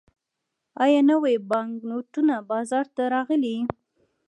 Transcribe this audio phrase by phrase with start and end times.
[0.83, 3.57] آیا نوي بانکنوټونه بازار ته راغلي؟